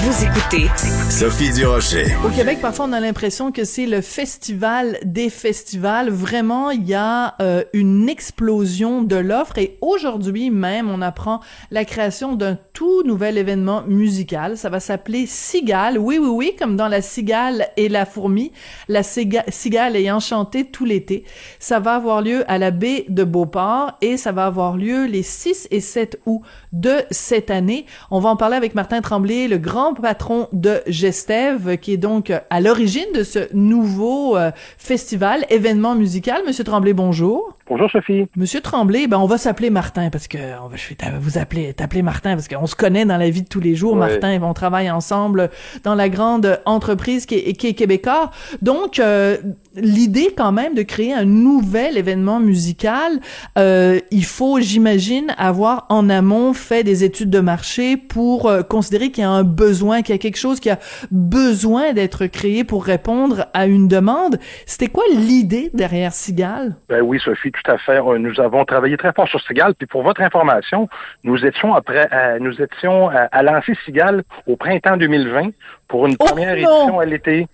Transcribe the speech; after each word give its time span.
Vous 0.00 0.24
écoutez 0.24 0.68
Sophie 1.10 1.52
Durocher. 1.52 2.06
Au 2.24 2.28
Québec, 2.28 2.60
parfois, 2.62 2.86
on 2.88 2.92
a 2.92 3.00
l'impression 3.00 3.50
que 3.50 3.64
c'est 3.64 3.86
le 3.86 4.00
festival 4.00 4.96
des 5.02 5.28
festivals. 5.28 6.08
Vraiment, 6.08 6.70
il 6.70 6.86
y 6.86 6.94
a 6.94 7.34
euh, 7.42 7.64
une 7.72 8.08
explosion 8.08 9.02
de 9.02 9.16
l'offre 9.16 9.58
et 9.58 9.76
aujourd'hui 9.80 10.50
même, 10.50 10.88
on 10.88 11.02
apprend 11.02 11.40
la 11.72 11.84
création 11.84 12.36
d'un 12.36 12.56
tout 12.74 13.02
nouvel 13.02 13.38
événement 13.38 13.82
musical. 13.88 14.56
Ça 14.56 14.68
va 14.68 14.78
s'appeler 14.78 15.26
Cigale. 15.26 15.98
Oui, 15.98 16.18
oui, 16.18 16.28
oui, 16.28 16.52
comme 16.56 16.76
dans 16.76 16.86
la 16.86 17.02
cigale 17.02 17.66
et 17.76 17.88
la 17.88 18.06
fourmi. 18.06 18.52
La 18.86 19.02
cigale 19.02 19.96
ayant 19.96 20.20
chanté 20.20 20.64
tout 20.64 20.84
l'été. 20.84 21.24
Ça 21.58 21.80
va 21.80 21.96
avoir 21.96 22.22
lieu 22.22 22.44
à 22.46 22.58
la 22.58 22.70
baie 22.70 23.04
de 23.08 23.24
Beauport 23.24 23.98
et 24.00 24.16
ça 24.16 24.30
va 24.30 24.46
avoir 24.46 24.76
lieu 24.76 25.06
les 25.06 25.24
6 25.24 25.66
et 25.72 25.80
7 25.80 26.20
août 26.26 26.42
de 26.72 26.98
cette 27.10 27.50
année. 27.50 27.84
On 28.12 28.20
va 28.20 28.28
en 28.28 28.36
parler 28.36 28.56
avec 28.56 28.76
Martin 28.76 29.00
Tremblay, 29.00 29.48
le 29.48 29.58
grand 29.58 29.87
patron 29.94 30.48
de 30.52 30.82
Gestev, 30.86 31.76
qui 31.78 31.92
est 31.92 31.98
donc 31.98 32.32
à 32.50 32.60
l'origine 32.60 33.12
de 33.14 33.22
ce 33.22 33.52
nouveau 33.54 34.36
euh, 34.36 34.50
festival, 34.76 35.44
événement 35.50 35.94
musical. 35.94 36.42
Monsieur 36.46 36.64
Tremblay, 36.64 36.92
bonjour. 36.92 37.57
Bonjour 37.68 37.90
Sophie. 37.90 38.26
Monsieur 38.34 38.62
Tremblay, 38.62 39.08
ben 39.08 39.18
on 39.18 39.26
va 39.26 39.36
s'appeler 39.36 39.68
Martin 39.68 40.08
parce 40.08 40.26
que 40.26 40.38
on 40.64 40.68
va, 40.68 40.76
je 40.76 40.88
vais 40.88 41.18
vous 41.20 41.36
appeler, 41.36 41.74
t'appeler 41.74 42.00
Martin 42.00 42.34
parce 42.34 42.48
qu'on 42.48 42.66
se 42.66 42.74
connaît 42.74 43.04
dans 43.04 43.18
la 43.18 43.28
vie 43.28 43.42
de 43.42 43.48
tous 43.48 43.60
les 43.60 43.74
jours. 43.74 43.94
Martin, 43.94 44.32
et 44.32 44.38
on 44.38 44.54
travaille 44.54 44.90
ensemble 44.90 45.50
dans 45.84 45.94
la 45.94 46.08
grande 46.08 46.60
entreprise 46.64 47.26
qui 47.26 47.34
est, 47.34 47.52
qui 47.52 47.66
est 47.66 47.74
québécois. 47.74 48.30
Donc 48.62 48.98
euh, 48.98 49.36
l'idée 49.76 50.32
quand 50.34 50.50
même 50.50 50.74
de 50.74 50.80
créer 50.82 51.12
un 51.12 51.26
nouvel 51.26 51.98
événement 51.98 52.40
musical, 52.40 53.20
euh, 53.58 54.00
il 54.10 54.24
faut, 54.24 54.60
j'imagine, 54.60 55.34
avoir 55.36 55.84
en 55.90 56.08
amont 56.08 56.54
fait 56.54 56.84
des 56.84 57.04
études 57.04 57.30
de 57.30 57.40
marché 57.40 57.98
pour 57.98 58.46
euh, 58.46 58.62
considérer 58.62 59.10
qu'il 59.10 59.24
y 59.24 59.26
a 59.26 59.30
un 59.30 59.44
besoin, 59.44 60.00
qu'il 60.00 60.14
y 60.14 60.18
a 60.18 60.18
quelque 60.18 60.38
chose 60.38 60.58
qui 60.58 60.70
a 60.70 60.78
besoin 61.10 61.92
d'être 61.92 62.26
créé 62.28 62.64
pour 62.64 62.86
répondre 62.86 63.46
à 63.52 63.66
une 63.66 63.88
demande. 63.88 64.38
C'était 64.64 64.88
quoi 64.88 65.04
l'idée 65.14 65.70
derrière 65.74 66.14
Sigal? 66.14 66.76
Ben 66.88 67.02
oui, 67.02 67.20
Sophie 67.22 67.52
tout 67.62 67.70
à 67.70 67.78
fait. 67.78 67.98
Euh, 67.98 68.18
nous 68.18 68.40
avons 68.40 68.64
travaillé 68.64 68.96
très 68.96 69.12
fort 69.12 69.28
sur 69.28 69.40
Sigal. 69.40 69.74
Puis 69.74 69.86
pour 69.86 70.02
votre 70.02 70.20
information, 70.20 70.88
nous 71.24 71.44
étions 71.44 71.74
après, 71.74 72.08
euh, 72.12 72.38
nous 72.40 72.60
étions 72.60 73.08
à, 73.08 73.42
lancer 73.42 73.74
Sigal 73.84 74.22
au 74.46 74.56
printemps 74.56 74.96
2020 74.96 75.50
pour 75.88 76.06
une 76.06 76.16
première 76.16 76.54
édition 76.54 77.00
à 77.00 77.04
l'été. 77.04 77.46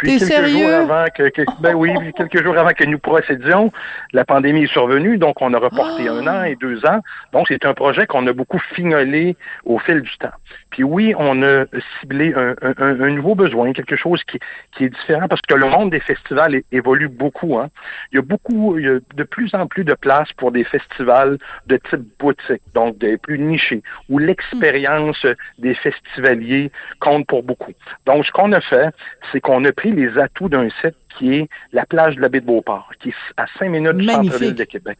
Puis 0.00 0.18
quelques 0.18 0.48
jours 0.48 0.70
avant 0.70 1.04
que, 1.14 1.44
ben 1.60 1.74
oui, 1.74 1.92
quelques 2.16 2.42
jours 2.42 2.56
avant 2.56 2.70
que 2.70 2.84
nous 2.84 2.98
procédions, 2.98 3.70
la 4.12 4.24
pandémie 4.24 4.64
est 4.64 4.72
survenue, 4.72 5.18
donc 5.18 5.42
on 5.42 5.52
a 5.52 5.58
reporté 5.58 6.08
un 6.08 6.26
an 6.26 6.44
et 6.44 6.56
deux 6.56 6.84
ans. 6.86 7.00
Donc 7.32 7.48
c'est 7.48 7.66
un 7.66 7.74
projet 7.74 8.06
qu'on 8.06 8.26
a 8.26 8.32
beaucoup 8.32 8.58
fignolé 8.74 9.36
au 9.64 9.78
fil 9.78 10.00
du 10.00 10.16
temps. 10.18 10.32
Puis 10.70 10.84
oui, 10.84 11.14
on 11.18 11.42
a 11.42 11.64
ciblé 12.00 12.32
un, 12.34 13.10
nouveau 13.10 13.34
besoin, 13.34 13.72
quelque 13.72 13.96
chose 13.96 14.22
qui, 14.24 14.38
qui, 14.72 14.84
est 14.84 14.88
différent 14.88 15.28
parce 15.28 15.42
que 15.42 15.54
le 15.54 15.68
monde 15.68 15.90
des 15.90 16.00
festivals 16.00 16.62
évolue 16.72 17.08
beaucoup. 17.08 17.58
Hein. 17.58 17.68
Il 18.12 18.16
y 18.16 18.18
a 18.18 18.22
beaucoup, 18.22 18.78
il 18.78 18.84
y 18.84 18.88
a 18.88 18.98
de 19.14 19.22
plus 19.24 19.54
en 19.54 19.66
plus 19.66 19.84
de 19.84 19.94
places 19.94 20.32
pour 20.34 20.50
des 20.52 20.64
festivals 20.64 21.38
de 21.66 21.76
type 21.76 22.02
boutique, 22.18 22.62
donc 22.74 22.96
des 22.98 23.18
plus 23.18 23.38
nichés, 23.38 23.82
où 24.08 24.18
l'expérience 24.18 25.26
des 25.58 25.74
festivaliers 25.74 26.70
compte 27.00 27.26
pour 27.26 27.42
beaucoup. 27.42 27.72
Donc 28.06 28.24
ce 28.24 28.30
qu'on 28.32 28.52
a 28.52 28.60
fait, 28.60 28.94
c'est 29.30 29.40
qu'on 29.40 29.64
a 29.64 29.72
pris 29.72 29.89
les 29.92 30.18
atouts 30.18 30.48
d'un 30.48 30.68
site 30.80 30.96
qui 31.18 31.34
est 31.34 31.48
la 31.72 31.84
plage 31.86 32.16
de 32.16 32.20
la 32.20 32.28
baie 32.28 32.40
de 32.40 32.46
Beauport, 32.46 32.90
qui 33.00 33.10
est 33.10 33.14
à 33.36 33.46
cinq 33.58 33.68
minutes 33.68 33.96
du 33.96 34.06
centre-ville 34.06 34.54
de 34.54 34.64
Québec. 34.64 34.98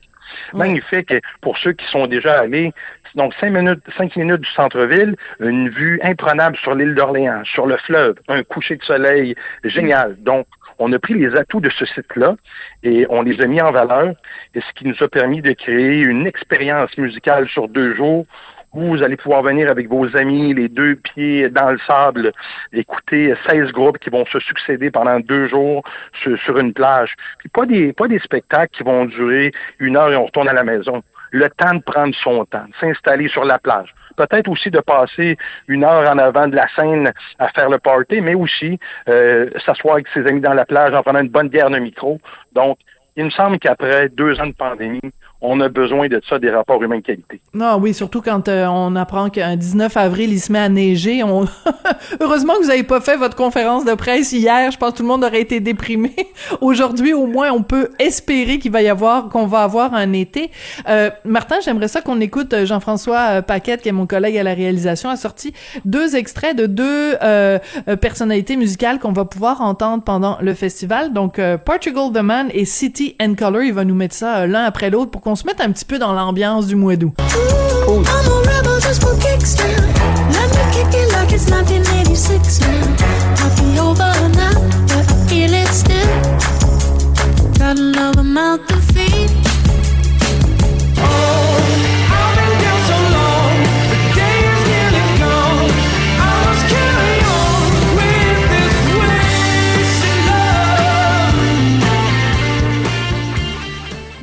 Magnifique 0.53 1.13
pour 1.41 1.59
ceux 1.59 1.73
qui 1.73 1.87
sont 1.87 2.07
déjà 2.07 2.41
allés. 2.41 2.73
Donc, 3.15 3.35
cinq 3.41 3.51
minutes, 3.51 3.83
cinq 3.97 4.15
minutes 4.17 4.43
du 4.43 4.51
centre-ville, 4.51 5.17
une 5.41 5.69
vue 5.69 5.99
imprenable 6.03 6.57
sur 6.57 6.75
l'île 6.75 6.95
d'Orléans, 6.95 7.43
sur 7.45 7.67
le 7.67 7.77
fleuve, 7.79 8.17
un 8.29 8.43
coucher 8.45 8.77
de 8.77 8.85
soleil 8.85 9.35
génial. 9.65 10.17
Donc, 10.21 10.47
on 10.79 10.93
a 10.93 10.99
pris 10.99 11.15
les 11.15 11.35
atouts 11.37 11.61
de 11.61 11.71
ce 11.71 11.85
site-là 11.85 12.37
et 12.83 13.07
on 13.11 13.23
les 13.23 13.41
a 13.43 13.47
mis 13.47 13.61
en 13.61 13.73
valeur, 13.73 14.15
et 14.55 14.61
ce 14.61 14.73
qui 14.75 14.87
nous 14.87 15.03
a 15.03 15.09
permis 15.09 15.43
de 15.43 15.53
créer 15.53 16.01
une 16.01 16.27
expérience 16.27 16.97
musicale 16.97 17.49
sur 17.49 17.69
deux 17.69 17.95
jours 17.95 18.27
vous 18.73 19.03
allez 19.03 19.17
pouvoir 19.17 19.43
venir 19.43 19.69
avec 19.69 19.89
vos 19.89 20.17
amis, 20.17 20.55
les 20.55 20.69
deux 20.69 20.97
pieds 20.97 21.49
dans 21.49 21.71
le 21.71 21.79
sable, 21.87 22.33
écouter 22.73 23.35
16 23.49 23.73
groupes 23.73 23.99
qui 23.99 24.11
vont 24.11 24.25
se 24.27 24.39
succéder 24.41 24.91
pendant 24.91 25.19
deux 25.19 25.49
jours 25.49 25.83
sur, 26.23 26.59
une 26.59 26.73
plage. 26.73 27.15
Puis 27.39 27.49
pas 27.49 27.67
des, 27.67 27.93
pas 27.93 28.07
des 28.07 28.19
spectacles 28.21 28.77
qui 28.77 28.83
vont 28.85 29.07
durer 29.07 29.53
une 29.79 29.97
heure 29.97 30.13
et 30.13 30.17
on 30.17 30.27
retourne 30.27 30.49
à 30.49 30.53
la 30.53 30.63
maison. 30.65 31.03
Le 31.33 31.49
temps 31.49 31.75
de 31.75 31.83
prendre 31.83 32.15
son 32.15 32.45
temps, 32.45 32.65
de 32.67 32.75
s'installer 32.81 33.29
sur 33.29 33.45
la 33.45 33.59
plage. 33.59 33.95
Peut-être 34.17 34.49
aussi 34.49 34.71
de 34.71 34.81
passer 34.81 35.37
une 35.69 35.85
heure 35.85 36.09
en 36.11 36.19
avant 36.19 36.49
de 36.49 36.57
la 36.57 36.67
scène 36.75 37.13
à 37.39 37.49
faire 37.49 37.71
le 37.71 37.79
party, 37.79 38.21
mais 38.21 38.35
aussi 38.35 38.79
euh, 39.09 39.49
s'asseoir 39.65 39.95
avec 39.95 40.09
ses 40.09 40.27
amis 40.27 40.41
dans 40.41 40.55
la 40.55 40.67
plage 40.67 40.93
en 40.93 41.03
prenant 41.03 41.21
une 41.21 41.29
bonne 41.29 41.49
bière 41.49 41.71
de 41.71 41.79
micro. 41.79 42.21
Donc, 42.53 42.79
il 43.17 43.25
me 43.25 43.31
semble 43.31 43.59
qu'après 43.59 44.09
deux 44.09 44.41
ans 44.41 44.47
de 44.47 44.53
pandémie, 44.53 45.01
on 45.43 45.61
a 45.61 45.69
besoin 45.69 46.09
de 46.09 46.21
ça, 46.29 46.39
des 46.39 46.51
rapports 46.51 46.83
humains 46.83 46.99
de 46.99 47.03
qualité. 47.03 47.41
Non, 47.55 47.79
oui, 47.81 47.95
surtout 47.95 48.21
quand 48.21 48.49
euh, 48.49 48.67
on 48.67 48.95
apprend 48.95 49.31
qu'un 49.31 49.57
19 49.57 49.97
avril, 49.97 50.33
il 50.33 50.41
se 50.41 50.53
met 50.53 50.59
à 50.59 50.69
neiger. 50.69 51.23
Heureusement 52.21 52.55
que 52.55 52.63
vous 52.63 52.69
n'avez 52.69 52.83
pas 52.83 53.01
fait 53.01 53.17
votre 53.17 53.37
conférence 53.37 53.85
de 53.85 53.95
presse 53.95 54.33
hier. 54.33 54.71
Je 54.71 54.77
pense 54.77 54.93
que 54.93 54.97
tout 54.99 55.03
le 55.03 55.09
monde 55.09 55.25
aurait 55.25 55.41
été 55.41 55.61
déprimé. 55.61 56.15
Aujourd'hui, 56.61 57.15
au 57.15 57.27
moins, 57.27 57.51
on 57.53 57.63
peut 57.63 57.89
espérer 57.99 58.59
qu'il 58.59 58.71
va 58.71 58.83
y 58.83 58.89
avoir, 58.89 59.29
qu'on 59.31 59.47
va 59.47 59.63
avoir 59.63 59.95
un 59.95 60.13
été. 60.13 60.51
Euh, 60.89 61.11
Martin, 61.25 61.57
j'aimerais 61.65 61.89
ça 61.89 62.03
qu'on 62.03 62.21
écoute 62.21 62.53
euh, 62.53 62.67
Jean-François 62.67 63.41
Paquette, 63.41 63.81
qui 63.81 63.89
est 63.89 63.93
mon 63.93 64.07
collègue 64.07 64.37
à 64.37 64.43
la 64.43 64.55
réalisation, 64.55 65.09
a 65.09 65.17
sorti 65.17 65.55
deux 65.87 66.17
extraits 66.17 66.57
de 66.57 66.67
deux 66.67 67.17
personnalités 68.01 68.57
musicales 68.57 68.99
qu'on 68.99 69.13
va 69.13 69.25
pouvoir 69.25 69.61
entendre 69.61 70.03
pendant 70.03 70.39
le 70.41 70.55
festival. 70.55 71.13
Donc, 71.13 71.41
Portugal 71.65 72.13
the 72.13 72.23
Man 72.23 72.49
et 72.53 72.65
City 72.65 73.17
and 73.21 73.35
Color. 73.35 73.63
Il 73.63 73.73
va 73.73 73.85
nous 73.85 73.95
mettre 73.95 74.15
ça 74.15 74.47
l'un 74.47 74.65
après 74.65 74.91
l'autre 74.91 75.11
pour 75.11 75.21
qu'on 75.23 75.30
se 75.37 75.45
mette 75.47 75.61
un 75.61 75.71
petit 75.71 75.85
peu 75.85 75.99
dans 75.99 76.13
l'ambiance 76.13 76.67
du 76.67 76.77
mois 76.77 76.97
d'août. 76.97 77.13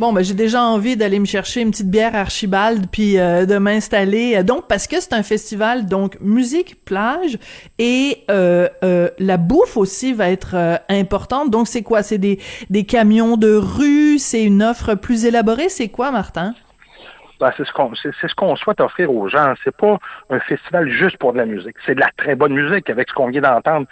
Bon, 0.08 0.14
ben 0.14 0.24
j'ai 0.24 0.36
déjà 0.36 0.64
envie 0.64 0.96
d'aller 0.96 1.20
me 1.20 1.26
chercher 1.26 1.60
une 1.60 1.72
petite 1.72 1.90
bière 1.90 2.16
Archibald 2.16 2.88
puis 2.90 3.20
euh, 3.20 3.46
de 3.46 3.58
m'installer. 3.58 4.42
Donc 4.42 4.66
parce 4.70 4.88
que 4.88 5.02
c'est 5.02 5.12
un 5.12 5.22
festival, 5.22 5.86
donc 5.86 6.18
musique, 6.22 6.82
plage 6.86 7.38
et 7.78 8.20
euh, 8.32 8.70
euh, 8.86 9.10
la 9.20 9.36
bouffe 9.36 9.76
aussi 9.76 10.14
va 10.14 10.30
être 10.30 10.80
importante. 10.88 11.52
Donc 11.52 11.68
c'est 11.68 11.84
quoi? 11.84 12.04
C'est 12.04 12.20
des 12.20 12.40
des 12.70 12.86
camions 12.86 13.36
de 13.36 13.54
rue, 13.54 14.18
c'est 14.18 14.46
une 14.46 14.64
offre 14.64 14.96
plus 14.96 15.26
élaborée? 15.26 15.68
C'est 15.68 15.90
quoi, 15.90 16.10
Martin? 16.12 16.56
Ben, 17.40 17.52
c'est 17.56 17.66
ce 17.66 17.72
qu'on 17.72 17.94
c'est, 17.96 18.12
ce 18.14 18.36
qu'on 18.36 18.56
souhaite 18.56 18.82
offrir 18.82 19.12
aux 19.12 19.28
gens. 19.28 19.54
C'est 19.64 19.76
pas 19.76 19.98
un 20.30 20.40
festival 20.40 20.90
juste 20.90 21.18
pour 21.18 21.34
de 21.34 21.38
la 21.38 21.46
musique. 21.46 21.76
C'est 21.86 21.96
de 21.96 22.00
la 22.00 22.10
très 22.18 22.36
bonne 22.36 22.54
musique 22.54 22.90
avec 22.90 23.10
ce 23.10 23.14
qu'on 23.14 23.28
vient 23.28 23.42
d'entendre. 23.42 23.88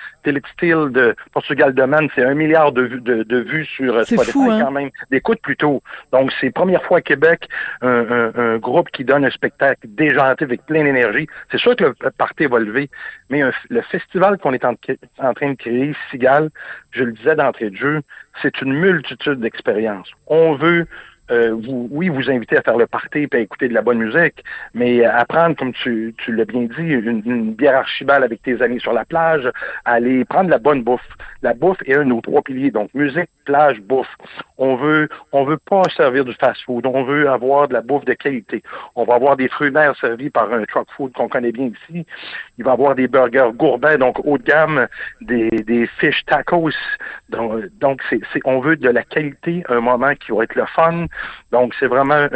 Steel 0.53 0.91
de 0.91 1.15
Portugal 1.33 1.73
de 1.73 1.83
Man, 1.83 2.07
c'est 2.15 2.23
un 2.23 2.33
milliard 2.33 2.71
de, 2.71 2.87
de, 2.87 3.23
de 3.23 3.37
vues 3.37 3.65
sur 3.65 4.05
Spotify 4.05 4.31
fou, 4.31 4.49
hein? 4.51 4.61
quand 4.61 4.71
même. 4.71 4.89
D'écoute 5.11 5.39
plutôt. 5.41 5.81
Donc 6.11 6.31
c'est 6.39 6.51
première 6.51 6.83
fois 6.83 6.99
à 6.99 7.01
Québec 7.01 7.47
un, 7.81 7.89
un, 7.89 8.31
un, 8.35 8.57
groupe 8.57 8.89
qui 8.91 9.03
donne 9.03 9.25
un 9.25 9.29
spectacle 9.29 9.81
déjanté 9.87 10.45
avec 10.45 10.65
plein 10.65 10.83
d'énergie. 10.83 11.27
C'est 11.51 11.59
sûr 11.59 11.75
que 11.75 11.83
le 11.83 12.11
party 12.17 12.45
va 12.45 12.59
lever, 12.59 12.89
mais 13.29 13.41
le 13.69 13.81
festival 13.81 14.37
qu'on 14.37 14.53
est 14.53 14.65
en, 14.65 14.75
en 15.19 15.33
train 15.33 15.51
de 15.51 15.57
créer, 15.57 15.95
Sigal, 16.09 16.49
je 16.91 17.03
le 17.03 17.11
disais 17.11 17.35
d'entrée 17.35 17.69
de 17.69 17.75
jeu, 17.75 18.01
c'est 18.41 18.61
une 18.61 18.73
multitude 18.73 19.39
d'expériences. 19.39 20.09
On 20.27 20.55
veut 20.55 20.87
euh, 21.31 21.53
vous, 21.53 21.87
oui, 21.91 22.09
vous 22.09 22.29
inviter 22.29 22.57
à 22.57 22.61
faire 22.61 22.77
le 22.77 22.87
party 22.87 23.27
et 23.31 23.35
à 23.35 23.39
écouter 23.39 23.67
de 23.67 23.73
la 23.73 23.81
bonne 23.81 23.99
musique, 23.99 24.43
mais 24.73 25.03
apprendre, 25.05 25.55
comme 25.55 25.73
tu, 25.73 26.13
l'as 26.27 26.45
bien 26.45 26.63
dit, 26.63 26.93
une, 26.93 27.53
bière 27.53 27.77
archibald 27.77 28.23
avec 28.23 28.41
tes 28.43 28.61
amis 28.61 28.79
sur 28.79 28.93
la 28.93 29.05
plage, 29.05 29.49
aller 29.85 30.25
prendre 30.25 30.49
la 30.49 30.59
bonne 30.59 30.83
bouffe. 30.83 31.01
La 31.41 31.53
bouffe 31.53 31.77
est 31.85 31.95
un 31.95 32.05
de 32.05 32.21
trois 32.21 32.41
piliers, 32.41 32.71
donc 32.71 32.93
musique, 32.93 33.29
plage, 33.45 33.79
bouffe. 33.81 34.15
On 34.57 34.75
veut, 34.75 35.09
on 35.31 35.43
veut 35.43 35.57
pas 35.57 35.83
servir 35.95 36.25
du 36.25 36.33
fast-food, 36.33 36.85
on 36.85 37.03
veut 37.03 37.29
avoir 37.29 37.67
de 37.67 37.73
la 37.73 37.81
bouffe 37.81 38.05
de 38.05 38.13
qualité. 38.13 38.63
On 38.95 39.03
va 39.03 39.15
avoir 39.15 39.35
des 39.35 39.47
fruits 39.47 39.71
mer 39.71 39.95
servis 39.99 40.29
par 40.29 40.51
un 40.53 40.63
truck 40.65 40.87
food 40.95 41.13
qu'on 41.13 41.27
connaît 41.27 41.51
bien 41.51 41.71
ici. 41.89 42.05
Il 42.57 42.63
va 42.63 42.71
avoir 42.71 42.95
des 42.95 43.07
burgers 43.07 43.51
gourmets, 43.53 43.97
donc 43.97 44.19
haut 44.25 44.37
de 44.37 44.43
gamme, 44.43 44.87
des, 45.21 45.49
des 45.49 45.87
fish 45.99 46.23
tacos. 46.25 46.69
Donc, 47.29 47.65
donc 47.79 48.01
c'est, 48.09 48.21
on 48.45 48.59
veut 48.59 48.75
de 48.75 48.89
la 48.89 49.03
qualité, 49.03 49.63
un 49.69 49.81
moment 49.81 50.13
qui 50.15 50.31
va 50.31 50.43
être 50.43 50.55
le 50.55 50.65
fun, 50.65 51.05
Donc, 51.51 51.73
c'est 51.79 51.87
vraiment 51.87 52.27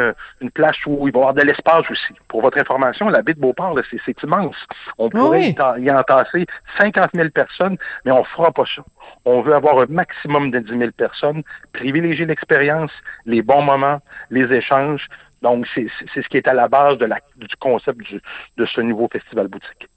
une 0.42 0.52
place 0.52 0.78
où 0.86 1.08
il 1.08 1.14
va 1.14 1.20
y 1.20 1.22
avoir 1.22 1.34
de 1.34 1.42
l'espace 1.42 1.90
aussi. 1.90 2.14
Pour 2.28 2.42
votre 2.42 2.58
information, 2.58 3.10
la 3.10 3.22
baie 3.22 3.34
de 3.34 3.40
Beauport, 3.40 3.78
c'est 3.90 4.24
immense. 4.24 4.56
On 4.98 5.10
pourrait 5.10 5.56
y 5.78 5.92
entasser 5.92 6.46
50 6.78 7.10
000 7.14 7.30
personnes, 7.30 7.78
mais 8.06 8.12
on 8.12 8.24
fera 8.24 8.52
pas 8.52 8.66
ça. 8.76 8.84
On 9.26 9.42
veut 9.42 9.54
avoir 9.54 9.80
un 9.80 9.88
maximum 9.88 10.52
de 10.52 10.60
10 10.60 10.78
000 10.78 10.92
personnes, 10.92 11.44
privilégier 11.74 12.26
l'expérience, 12.26 12.92
les 13.26 13.42
bons 13.42 13.62
moments, 13.62 14.00
les 14.30 14.52
échanges. 14.54 15.08
Donc, 15.42 15.66
c'est 15.74 15.88
ce 16.14 16.28
qui 16.28 16.38
est 16.38 16.48
à 16.48 16.54
la 16.54 16.68
base 16.68 16.98
de 16.98 17.06
la, 17.06 17.20
du 17.38 17.56
concept 17.60 18.02
de 18.58 18.66
ce 18.66 18.82
nouveau 18.82 19.08
festival 19.08 19.48
boutique. 19.48 19.88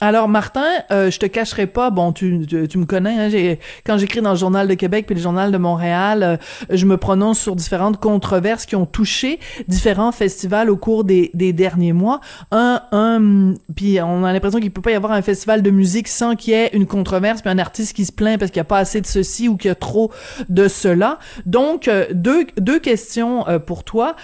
Alors 0.00 0.28
Martin, 0.28 0.66
euh, 0.90 1.08
je 1.08 1.20
te 1.20 1.26
cacherai 1.26 1.68
pas, 1.68 1.90
bon 1.90 2.12
tu, 2.12 2.44
tu, 2.68 2.78
me 2.78 2.84
connais, 2.84 3.16
hein, 3.16 3.28
j'ai, 3.28 3.60
quand 3.86 3.96
j'écris 3.96 4.20
dans 4.20 4.32
le 4.32 4.36
journal 4.36 4.66
de 4.66 4.74
Québec 4.74 5.06
puis 5.06 5.14
le 5.14 5.20
journal 5.20 5.52
de 5.52 5.56
Montréal, 5.56 6.22
euh, 6.24 6.36
je 6.68 6.84
me 6.84 6.96
prononce 6.96 7.38
sur 7.38 7.54
différentes 7.54 8.00
controverses 8.00 8.66
qui 8.66 8.74
ont 8.74 8.86
touché 8.86 9.38
différents 9.68 10.10
festivals 10.10 10.68
au 10.68 10.76
cours 10.76 11.04
des, 11.04 11.30
des 11.32 11.52
derniers 11.52 11.92
mois. 11.92 12.20
Un, 12.50 12.82
un, 12.90 13.54
puis 13.76 14.00
on 14.02 14.24
a 14.24 14.32
l'impression 14.32 14.58
qu'il 14.58 14.72
peut 14.72 14.82
pas 14.82 14.90
y 14.90 14.94
avoir 14.94 15.12
un 15.12 15.22
festival 15.22 15.62
de 15.62 15.70
musique 15.70 16.08
sans 16.08 16.34
qu'il 16.34 16.54
y 16.54 16.56
ait 16.56 16.70
une 16.72 16.86
controverse 16.86 17.40
puis 17.40 17.50
un 17.50 17.58
artiste 17.58 17.94
qui 17.94 18.04
se 18.04 18.12
plaint 18.12 18.36
parce 18.36 18.50
qu'il 18.50 18.58
y 18.58 18.62
a 18.62 18.64
pas 18.64 18.78
assez 18.78 19.00
de 19.00 19.06
ceci 19.06 19.48
ou 19.48 19.56
qu'il 19.56 19.68
y 19.68 19.72
a 19.72 19.76
trop 19.76 20.10
de 20.48 20.66
cela. 20.66 21.20
Donc 21.46 21.86
euh, 21.86 22.06
deux 22.12 22.46
deux 22.56 22.80
questions 22.80 23.46
euh, 23.46 23.60
pour 23.60 23.84
toi. 23.84 24.16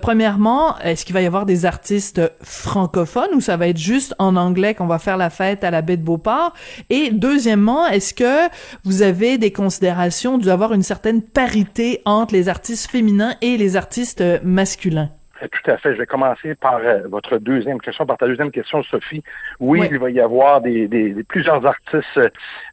premièrement, 0.00 0.78
est-ce 0.78 1.04
qu'il 1.04 1.14
va 1.14 1.22
y 1.22 1.26
avoir 1.26 1.44
des 1.44 1.66
artistes 1.66 2.20
francophones 2.40 3.34
ou 3.34 3.40
ça 3.40 3.56
va 3.56 3.66
être 3.66 3.78
juste 3.78 4.14
en 4.20 4.36
anglais 4.36 4.74
qu'on 4.74 4.86
va 4.86 5.00
faire 5.00 5.07
faire 5.08 5.16
la 5.16 5.30
fête 5.30 5.64
à 5.64 5.70
la 5.70 5.80
baie 5.80 5.96
de 5.96 6.04
Beauport? 6.04 6.52
Et 6.90 7.10
deuxièmement, 7.10 7.86
est-ce 7.86 8.12
que 8.12 8.48
vous 8.84 9.00
avez 9.00 9.38
des 9.38 9.52
considérations 9.52 10.36
d'avoir 10.36 10.74
une 10.74 10.82
certaine 10.82 11.22
parité 11.22 12.02
entre 12.04 12.34
les 12.34 12.50
artistes 12.50 12.90
féminins 12.90 13.32
et 13.40 13.56
les 13.56 13.76
artistes 13.76 14.20
euh, 14.20 14.38
masculins? 14.42 15.08
Eh, 15.40 15.48
tout 15.48 15.70
à 15.70 15.78
fait. 15.78 15.94
Je 15.94 15.98
vais 15.98 16.06
commencer 16.06 16.54
par 16.56 16.76
euh, 16.76 17.00
votre 17.08 17.38
deuxième 17.38 17.80
question, 17.80 18.04
par 18.04 18.18
ta 18.18 18.26
deuxième 18.26 18.50
question, 18.50 18.82
Sophie. 18.82 19.22
Oui, 19.60 19.80
il 19.90 19.98
va 19.98 20.10
y 20.10 20.20
avoir 20.20 20.60
des, 20.60 21.14
plusieurs 21.26 21.64
artistes 21.64 22.18
euh, 22.18 22.28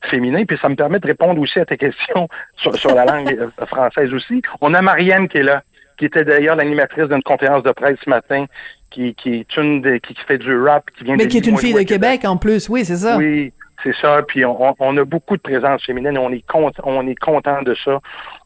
féminins, 0.09 0.43
puis 0.45 0.57
ça 0.61 0.67
me 0.67 0.75
permet 0.75 0.99
de 0.99 1.07
répondre 1.07 1.39
aussi 1.39 1.59
à 1.59 1.65
tes 1.65 1.77
questions 1.77 2.27
sur, 2.57 2.93
la 2.93 3.05
langue 3.05 3.49
française 3.65 4.13
aussi. 4.13 4.41
On 4.59 4.73
a 4.73 4.81
Marianne 4.81 5.29
qui 5.29 5.37
est 5.37 5.43
là, 5.43 5.63
qui 5.97 6.05
était 6.05 6.25
d'ailleurs 6.25 6.57
l'animatrice 6.57 7.07
d'une 7.07 7.23
conférence 7.23 7.63
de 7.63 7.71
presse 7.71 7.97
ce 8.03 8.09
matin, 8.09 8.45
qui, 8.89 9.15
qui 9.15 9.35
est 9.35 9.57
une 9.57 9.81
des, 9.81 9.99
qui, 9.99 10.15
fait 10.27 10.37
du 10.37 10.57
rap, 10.61 10.89
qui 10.97 11.03
vient 11.03 11.15
Mais 11.15 11.27
qui 11.27 11.37
est 11.37 11.47
une 11.47 11.57
fille 11.57 11.73
de 11.73 11.83
Québec, 11.83 12.25
en 12.25 12.37
plus, 12.37 12.69
oui, 12.69 12.85
c'est 12.85 12.97
ça. 12.97 13.17
Oui, 13.17 13.51
c'est 13.83 13.95
ça. 14.01 14.21
Puis 14.27 14.45
on, 14.45 14.75
on, 14.79 14.97
a 14.97 15.03
beaucoup 15.03 15.35
de 15.35 15.41
présence 15.41 15.83
féminine. 15.83 16.17
On 16.17 16.31
est 16.31 16.43
on 16.83 17.07
est 17.07 17.15
content 17.15 17.61
de 17.61 17.75
ça. 17.83 17.99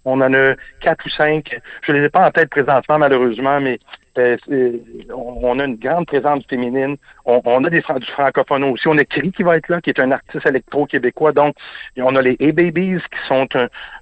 On 0.06 0.22
en 0.22 0.34
a 0.34 0.54
quatre 0.80 1.06
ou 1.06 1.10
cinq. 1.10 1.60
Je 1.84 1.92
les 1.92 2.06
ai 2.06 2.10
pas 2.10 2.28
en 2.28 2.32
tête 2.32 2.50
présentement, 2.50 2.98
malheureusement, 2.98 3.60
mais 3.60 3.80
euh, 4.18 4.78
on 5.14 5.60
a 5.60 5.66
une 5.66 5.76
grande 5.76 6.06
présence 6.08 6.44
féminine. 6.48 6.98
On, 7.26 7.64
a 7.64 7.70
des 7.70 7.82
du 7.82 8.12
francophone 8.12 8.64
aussi. 8.64 8.88
On 8.88 8.98
a 8.98 9.06
Cri 9.06 9.32
qui 9.32 9.44
va 9.44 9.58
être 9.58 9.70
là, 9.70 9.82
qui 9.82 9.92
est 9.92 10.00
un 10.00 10.12
artiste 10.12 10.46
électro-québécois. 10.46 11.32
Donc, 11.32 11.56
on 11.98 12.16
a 12.16 12.22
les 12.22 12.36
A-Babies 12.42 12.98
qui 13.00 13.28
sont 13.28 13.48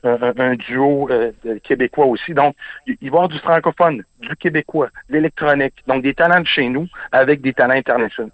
un, 0.04 0.56
duo 0.56 1.10
euh, 1.12 1.32
québécois 1.64 2.06
aussi. 2.06 2.34
Donc, 2.34 2.56
il 2.88 2.96
va 2.96 3.04
y 3.04 3.08
avoir 3.08 3.28
du 3.28 3.38
francophone, 3.40 4.04
du 4.22 4.36
québécois, 4.38 4.90
de 5.10 5.16
l'électronique. 5.16 5.74
Donc, 5.88 6.04
des 6.04 6.14
talents 6.14 6.42
de 6.42 6.48
chez 6.48 6.70
nous 6.70 6.88
avec 7.12 7.42
des 7.42 7.54
talents 7.54 7.82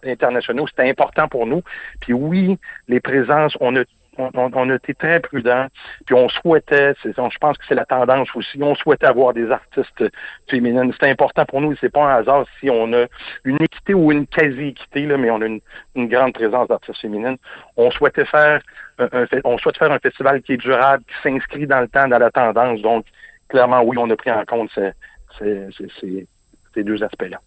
internationaux. 0.03 0.67
C'est 0.75 0.89
important 0.89 1.27
pour 1.27 1.47
nous. 1.47 1.63
Puis 2.01 2.13
oui, 2.13 2.57
les 2.87 2.99
présences, 2.99 3.57
on 3.59 3.75
a 3.75 3.83
on, 4.17 4.69
a 4.69 4.75
été 4.75 4.93
très 4.93 5.19
prudents, 5.19 5.67
puis 6.05 6.15
on 6.15 6.29
souhaitait, 6.29 6.93
je 7.03 7.37
pense 7.39 7.57
que 7.57 7.65
c'est 7.67 7.75
la 7.75 7.85
tendance 7.85 8.29
aussi, 8.35 8.61
on 8.61 8.75
souhaitait 8.75 9.07
avoir 9.07 9.33
des 9.33 9.49
artistes 9.49 10.03
féminines. 10.49 10.93
C'est 10.99 11.09
important 11.09 11.45
pour 11.45 11.61
nous, 11.61 11.75
c'est 11.77 11.89
pas 11.89 12.05
un 12.05 12.19
hasard 12.19 12.45
si 12.59 12.69
on 12.69 12.93
a 12.93 13.05
une 13.43 13.61
équité 13.61 13.93
ou 13.93 14.11
une 14.11 14.27
quasi-équité, 14.27 15.05
mais 15.05 15.29
on 15.31 15.41
a 15.41 15.45
une, 15.45 15.61
grande 16.07 16.33
présence 16.33 16.67
d'artistes 16.67 17.01
féminines. 17.01 17.37
On 17.77 17.91
souhaitait 17.91 18.25
faire 18.25 18.61
un, 18.99 19.25
on 19.43 19.57
souhaite 19.57 19.77
faire 19.77 19.91
un 19.91 19.99
festival 19.99 20.41
qui 20.41 20.53
est 20.53 20.57
durable, 20.57 21.03
qui 21.05 21.15
s'inscrit 21.23 21.67
dans 21.67 21.81
le 21.81 21.87
temps, 21.87 22.07
dans 22.07 22.19
la 22.19 22.31
tendance. 22.31 22.81
Donc, 22.81 23.05
clairement, 23.49 23.81
oui, 23.81 23.97
on 23.99 24.09
a 24.09 24.15
pris 24.15 24.31
en 24.31 24.45
compte 24.45 24.69
ces 25.39 26.83
deux 26.83 27.03
aspects-là. 27.03 27.39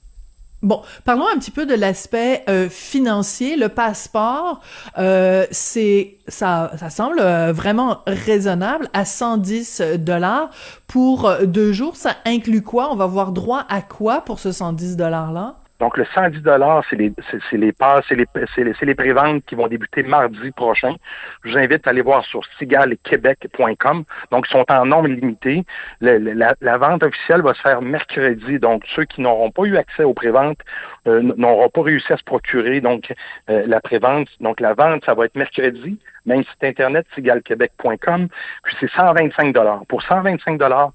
Bon, 0.62 0.81
parlons 1.05 1.26
un 1.29 1.38
petit 1.38 1.50
peu 1.50 1.67
de 1.67 1.75
l'aspect 1.75 2.43
euh, 2.49 2.69
financier. 2.69 3.56
Le 3.56 3.69
passeport, 3.69 4.61
euh, 4.97 5.47
c'est 5.50 6.17
ça, 6.29 6.73
ça 6.79 6.88
semble 6.88 7.20
euh, 7.20 7.53
vraiment 7.53 8.00
raisonnable 8.06 8.88
à 8.93 9.05
110 9.05 9.82
dollars 9.99 10.50
pour 10.87 11.31
deux 11.44 11.73
jours. 11.73 11.97
Ça 11.97 12.17
inclut 12.25 12.62
quoi? 12.62 12.91
On 12.91 12.97
va 12.97 13.05
avoir 13.05 13.32
droit 13.32 13.64
à 13.69 13.82
quoi 13.82 14.23
pour 14.23 14.38
ce 14.38 14.50
110 14.50 14.97
dollars 14.97 15.32
là 15.32 15.56
donc, 15.78 15.99
le 15.99 16.06
110 16.14 16.40
dollars, 16.40 16.84
c'est 16.88 16.96
les, 16.96 17.12
c'est, 17.50 17.56
les 17.56 17.73
passes, 17.73 18.05
c'est 18.08 18.14
les, 18.14 18.26
c'est 18.55 18.64
les, 18.64 18.75
les 18.81 18.94
préventes 18.94 19.44
qui 19.44 19.55
vont 19.55 19.67
débuter 19.67 20.02
mardi 20.02 20.50
prochain. 20.52 20.94
Je 21.44 21.50
vous 21.50 21.58
invite 21.58 21.87
à 21.87 21.90
aller 21.90 22.00
voir 22.00 22.25
sur 22.25 22.40
sigalquebec.com. 22.58 24.05
Donc, 24.31 24.46
ils 24.49 24.52
sont 24.52 24.64
en 24.70 24.87
nombre 24.87 25.08
limité. 25.08 25.64
la, 26.00 26.55
la, 26.61 26.78
vente 26.78 27.02
officielle 27.02 27.43
va 27.43 27.52
se 27.52 27.61
faire 27.61 27.82
mercredi. 27.82 28.58
Donc, 28.58 28.84
ceux 28.94 29.05
qui 29.05 29.20
n'auront 29.20 29.50
pas 29.50 29.64
eu 29.64 29.76
accès 29.76 30.05
aux 30.05 30.14
préventes 30.14 30.61
euh, 31.06 31.20
n'auront 31.37 31.69
pas 31.69 31.82
réussi 31.82 32.12
à 32.12 32.17
se 32.17 32.25
procurer 32.25 32.81
donc 32.81 33.12
euh, 33.50 33.64
la 33.67 33.81
prévente. 33.81 34.28
Donc, 34.40 34.61
la 34.61 34.73
vente, 34.73 35.05
ça 35.05 35.12
va 35.12 35.26
être 35.26 35.37
mercredi. 35.37 35.99
Même 36.26 36.43
site 36.44 36.64
internet, 36.64 37.06
sigalquebec.com. 37.14 38.28
Puis, 38.64 38.76
c'est 38.81 38.90
125 38.90 39.52
dollars. 39.52 39.82
Pour 39.88 40.02
125 40.02 40.58
dollars, 40.58 40.93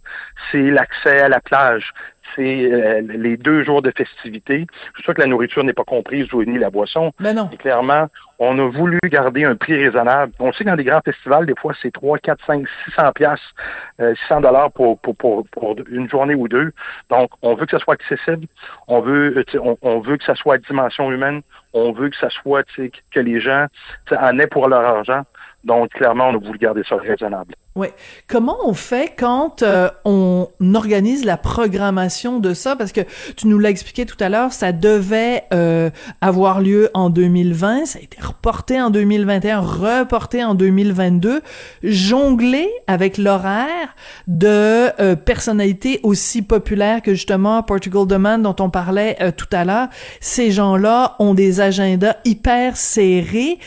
c'est 0.51 0.69
l'accès 0.69 1.21
à 1.21 1.29
la 1.29 1.39
plage, 1.39 1.93
c'est 2.35 2.71
euh, 2.71 3.01
les 3.01 3.37
deux 3.37 3.63
jours 3.63 3.81
de 3.81 3.91
festivité. 3.91 4.65
Je 4.93 4.97
suis 4.97 5.03
sûr 5.03 5.13
que 5.13 5.21
la 5.21 5.27
nourriture 5.27 5.63
n'est 5.63 5.73
pas 5.73 5.83
comprise, 5.83 6.27
ni 6.33 6.57
la 6.57 6.69
boisson. 6.69 7.11
Mais 7.19 7.33
non. 7.33 7.47
clairement, 7.59 8.07
on 8.43 8.57
a 8.57 8.67
voulu 8.67 8.97
garder 9.03 9.43
un 9.43 9.55
prix 9.55 9.75
raisonnable. 9.75 10.33
On 10.39 10.51
sait 10.51 10.63
que 10.63 10.69
dans 10.69 10.75
des 10.75 10.83
grands 10.83 11.01
festivals, 11.05 11.45
des 11.45 11.53
fois, 11.55 11.73
c'est 11.79 11.91
3, 11.91 12.17
4, 12.17 12.43
5, 12.47 12.65
600 12.85 13.11
piastres, 13.11 13.53
600 13.99 14.41
dollars 14.41 14.71
pour, 14.71 14.97
pour, 14.99 15.15
pour, 15.15 15.75
une 15.91 16.09
journée 16.09 16.33
ou 16.33 16.47
deux. 16.47 16.73
Donc, 17.11 17.29
on 17.43 17.53
veut 17.53 17.67
que 17.67 17.77
ça 17.77 17.83
soit 17.83 17.93
accessible. 17.93 18.47
On 18.87 18.99
veut, 18.99 19.37
euh, 19.37 19.59
on, 19.59 19.77
on 19.83 19.99
veut 19.99 20.17
que 20.17 20.23
ça 20.23 20.33
soit 20.33 20.55
à 20.55 20.57
dimension 20.57 21.11
humaine. 21.11 21.43
On 21.73 21.91
veut 21.91 22.09
que 22.09 22.17
ça 22.17 22.31
soit, 22.31 22.65
que 22.75 23.19
les 23.19 23.39
gens 23.39 23.67
en 24.09 24.39
aient 24.39 24.47
pour 24.47 24.67
leur 24.67 24.81
argent. 24.81 25.21
Donc, 25.63 25.91
clairement, 25.91 26.29
on 26.29 26.35
a 26.35 26.39
voulu 26.39 26.57
garder 26.57 26.81
ça 26.83 26.95
raisonnable. 26.95 27.53
Oui. 27.73 27.87
Comment 28.27 28.57
on 28.65 28.73
fait 28.73 29.13
quand 29.17 29.63
euh, 29.63 29.89
on 30.03 30.49
organise 30.75 31.23
la 31.23 31.37
programmation 31.37 32.39
de 32.39 32.53
ça? 32.53 32.75
Parce 32.75 32.91
que 32.91 32.99
tu 33.37 33.47
nous 33.47 33.59
l'as 33.59 33.69
expliqué 33.69 34.05
tout 34.05 34.17
à 34.19 34.27
l'heure, 34.27 34.51
ça 34.51 34.73
devait 34.73 35.45
euh, 35.53 35.89
avoir 36.19 36.59
lieu 36.59 36.89
en 36.93 37.09
2020, 37.09 37.85
ça 37.85 37.99
a 37.99 38.01
été 38.01 38.17
reporté 38.21 38.81
en 38.81 38.89
2021, 38.89 39.61
reporté 39.61 40.43
en 40.43 40.53
2022. 40.53 41.41
Jongler 41.81 42.67
avec 42.87 43.17
l'horaire 43.17 43.95
de 44.27 44.89
euh, 44.99 45.15
personnalités 45.15 46.01
aussi 46.03 46.41
populaires 46.41 47.01
que 47.01 47.13
justement 47.13 47.63
Portugal 47.63 48.05
Demand 48.05 48.39
dont 48.39 48.55
on 48.59 48.69
parlait 48.69 49.17
tout 49.37 49.47
à 49.53 49.63
l'heure. 49.63 49.87
Ces 50.19 50.51
gens-là 50.51 51.15
ont 51.19 51.33
des 51.33 51.61
agendas 51.61 52.17
hyper 52.25 52.75
serrés. 52.75 53.59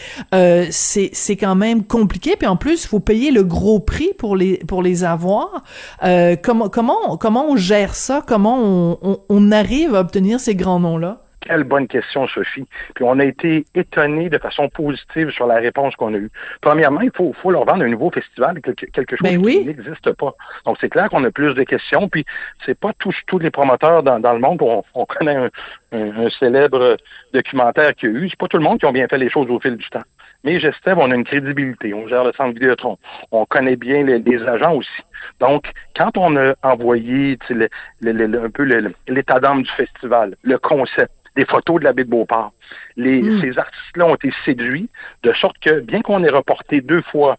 c'est 0.71 1.37
quand 1.41 1.55
même 1.55 1.85
compliqué. 1.85 2.37
Puis 2.37 2.47
en 2.47 2.57
plus, 2.57 2.85
il 2.85 2.89
faut 2.89 3.01
payer 3.01 3.31
le 3.31 3.45
gros 3.45 3.81
prix 3.81 3.94
pour 4.19 4.37
les 4.37 4.59
pour 4.69 4.83
les 4.83 5.05
avoir. 5.05 5.63
Euh, 6.03 6.37
comment 6.43 6.69
comment 6.69 7.17
comment 7.17 7.51
on 7.51 7.57
gère 7.57 7.95
ça? 7.95 8.23
Comment 8.27 8.59
on, 8.61 9.19
on, 9.29 9.53
arrive 9.53 9.95
à 9.95 10.01
obtenir 10.01 10.41
ces 10.41 10.55
grands 10.55 10.81
noms 10.81 10.99
là 10.99 11.19
quelle 11.47 11.65
bonne 11.65 11.87
question, 11.87 12.27
Sophie. 12.27 12.65
Puis 12.95 13.05
on 13.07 13.19
a 13.19 13.25
été 13.27 13.67
étonnés 13.75 14.31
de 14.31 14.39
façon 14.39 14.71
positive 14.71 15.31
sur 15.31 15.47
la 15.47 15.57
réponse 15.57 15.95
qu'on 15.95 16.15
a 16.15 16.17
eue. 16.17 16.31
Premièrement, 16.63 17.03
il 17.03 17.11
faut, 17.15 17.35
faut 17.35 17.51
leur 17.51 17.67
vendre 17.67 17.85
un 17.85 17.89
nouveau 17.89 18.11
festival, 18.11 18.63
quelque, 18.63 19.17
chose 19.17 19.19
ben 19.23 19.43
qui 19.43 19.65
n'existe 19.67 20.13
pas. 20.13 20.33
Donc 20.65 20.79
c'est 20.81 20.89
clair 20.89 21.11
qu'on 21.11 21.23
a 21.25 21.31
plus 21.31 21.53
de 21.53 21.63
questions. 21.65 22.09
Puis 22.09 22.25
c'est 22.65 22.79
pas 22.79 22.93
tous 22.99 23.15
tous 23.27 23.39
les 23.39 23.51
promoteurs 23.51 24.03
dans, 24.03 24.19
dans 24.21 24.33
le 24.33 24.39
monde. 24.39 24.63
On, 24.63 24.83
on 24.95 25.05
connaît 25.05 25.37
un, 25.37 25.51
un, 25.93 26.31
célèbre 26.31 26.97
documentaire 27.35 27.95
qu'il 27.95 28.11
y 28.11 28.17
a 28.17 28.19
eu. 28.21 28.29
C'est 28.31 28.39
pas 28.39 28.49
tout 28.49 28.57
le 28.57 28.65
monde 28.65 28.79
qui 28.79 28.87
ont 28.87 28.93
bien 28.93 29.07
fait 29.07 29.19
les 29.19 29.29
choses 29.29 29.51
au 29.51 29.61
fil 29.61 29.77
du 29.77 29.89
temps. 29.91 30.05
Mais 30.45 30.61
Gestev, 30.61 30.99
on 30.99 31.11
a 31.11 31.15
une 31.15 31.25
crédibilité. 31.25 31.95
On 31.95 32.07
gère 32.07 32.23
le 32.23 32.33
centre 32.33 32.53
Vidéotron. 32.53 32.99
On 33.31 33.47
connaît 33.47 33.77
bien 33.77 34.05
les, 34.05 34.43
agents 34.43 34.75
aussi. 34.75 35.03
Donc, 35.41 35.65
quand 35.97 36.17
on 36.19 36.37
a 36.37 36.55
envoyé 36.63 37.39
un 37.51 38.51
peu 38.51 38.65
l'état 39.09 39.41
d'âme 39.41 39.63
du 39.63 39.71
festival, 39.71 40.37
le 40.43 40.59
concept, 40.59 41.13
des 41.35 41.47
photos 41.47 41.81
de 41.81 41.85
la 41.85 41.93
baie 41.93 42.05
de 42.05 42.11
Beauport, 42.11 42.53
les, 42.97 43.23
hmm. 43.23 43.41
ces 43.41 43.59
artistes-là 43.59 44.07
ont 44.07 44.15
été 44.15 44.31
séduits, 44.45 44.89
de 45.25 45.33
sorte 45.33 45.59
que, 45.59 45.81
bien 45.81 46.01
qu'on 46.03 46.23
ait 46.23 46.31
reporté 46.31 46.81
deux 46.81 47.03
fois 47.03 47.39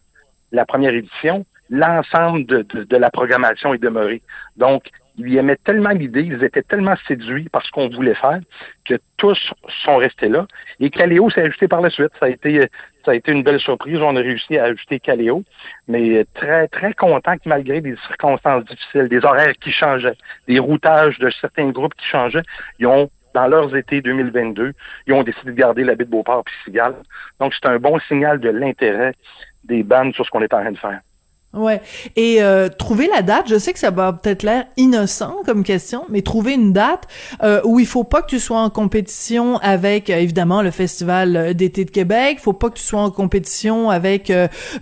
la 0.51 0.65
première 0.65 0.93
édition, 0.93 1.45
l'ensemble 1.69 2.45
de, 2.45 2.61
de, 2.61 2.97
la 2.97 3.09
programmation 3.09 3.73
est 3.73 3.81
demeuré. 3.81 4.21
Donc, 4.57 4.89
ils 5.17 5.37
aimaient 5.37 5.57
tellement 5.57 5.89
l'idée, 5.89 6.23
ils 6.23 6.43
étaient 6.43 6.61
tellement 6.61 6.95
séduits 7.07 7.49
par 7.49 7.65
ce 7.65 7.71
qu'on 7.71 7.89
voulait 7.89 8.15
faire 8.15 8.39
que 8.85 8.95
tous 9.17 9.53
sont 9.83 9.97
restés 9.97 10.29
là. 10.29 10.45
Et 10.79 10.89
Caléo 10.89 11.29
s'est 11.29 11.41
ajouté 11.41 11.67
par 11.67 11.81
la 11.81 11.89
suite. 11.89 12.11
Ça 12.19 12.25
a 12.25 12.29
été 12.29 12.69
ça 13.05 13.11
a 13.11 13.15
été 13.15 13.31
une 13.31 13.43
belle 13.43 13.59
surprise. 13.59 13.99
On 14.01 14.15
a 14.15 14.19
réussi 14.19 14.57
à 14.57 14.65
ajouter 14.65 14.99
Caléo, 14.99 15.43
mais 15.87 16.25
très, 16.33 16.67
très 16.67 16.93
content 16.93 17.35
que 17.37 17.47
malgré 17.47 17.79
des 17.79 17.95
circonstances 18.07 18.65
difficiles, 18.65 19.07
des 19.07 19.23
horaires 19.23 19.53
qui 19.61 19.71
changeaient, 19.71 20.17
des 20.47 20.59
routages 20.59 21.19
de 21.19 21.29
certains 21.29 21.69
groupes 21.69 21.93
qui 21.93 22.07
changeaient, 22.07 22.43
ils 22.79 22.87
ont 22.87 23.09
dans 23.35 23.47
leurs 23.47 23.75
étés 23.75 24.01
2022, 24.01 24.71
ils 25.07 25.13
ont 25.13 25.21
décidé 25.21 25.51
de 25.51 25.57
garder 25.57 25.83
la 25.83 25.95
baie 25.95 26.05
de 26.05 26.09
Beauport 26.09 26.43
puis 26.45 26.55
Cigale. 26.63 26.95
Donc, 27.39 27.53
c'est 27.53 27.67
un 27.67 27.77
bon 27.77 27.99
signal 28.07 28.39
de 28.39 28.49
l'intérêt 28.49 29.13
des 29.65 29.83
bandes 29.83 30.13
sur 30.15 30.25
ce 30.25 30.31
qu'on 30.31 30.41
est 30.41 30.53
en 30.53 30.61
train 30.61 30.71
de 30.71 30.77
faire. 30.77 31.01
Ouais. 31.55 31.81
Et 32.15 32.41
euh, 32.41 32.69
trouver 32.69 33.07
la 33.07 33.21
date, 33.21 33.45
je 33.47 33.57
sais 33.57 33.73
que 33.73 33.79
ça 33.79 33.91
va 33.91 34.13
peut-être 34.13 34.43
l'air 34.43 34.65
innocent 34.77 35.37
comme 35.45 35.63
question, 35.63 36.03
mais 36.09 36.21
trouver 36.21 36.53
une 36.53 36.73
date 36.73 37.07
euh, 37.43 37.61
où 37.63 37.79
il 37.79 37.85
faut 37.85 38.03
pas 38.03 38.21
que 38.21 38.27
tu 38.27 38.39
sois 38.39 38.59
en 38.59 38.69
compétition 38.69 39.57
avec 39.59 40.09
euh, 40.09 40.17
évidemment 40.17 40.61
le 40.61 40.71
festival 40.71 41.35
euh, 41.35 41.53
d'été 41.53 41.85
de 41.85 41.91
Québec, 41.91 42.39
faut 42.41 42.53
pas 42.53 42.69
que 42.69 42.77
tu 42.77 42.83
sois 42.83 43.01
en 43.01 43.11
compétition 43.11 43.89
avec 43.89 44.31